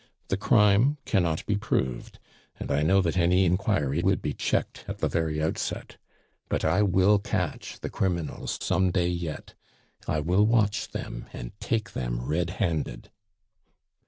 The 0.29 0.35
crime 0.35 0.97
cannot 1.05 1.45
be 1.45 1.55
proved, 1.57 2.17
and 2.59 2.71
I 2.71 2.81
know 2.81 3.01
that 3.03 3.19
any 3.19 3.45
inquiry 3.45 4.01
would 4.01 4.19
be 4.19 4.33
checked 4.33 4.83
at 4.87 4.97
the 4.97 5.07
very 5.07 5.39
outset. 5.39 5.97
But 6.49 6.65
I 6.65 6.81
will 6.81 7.19
catch 7.19 7.79
the 7.81 7.89
criminals 7.91 8.57
some 8.59 8.89
day 8.89 9.09
yet. 9.09 9.53
I 10.07 10.19
will 10.19 10.47
watch 10.47 10.87
them 10.89 11.27
and 11.33 11.51
take 11.59 11.93
them 11.93 12.25
red 12.25 12.49
handed." 12.57 13.11